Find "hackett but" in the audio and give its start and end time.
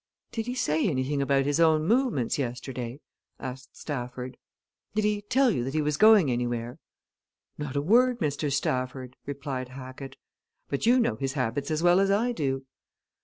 9.69-10.87